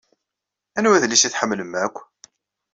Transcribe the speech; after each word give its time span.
Anwa 0.77 0.93
adlis 0.97 1.23
i 1.23 1.29
tḥemmlem 1.33 1.73
akk? 1.85 1.95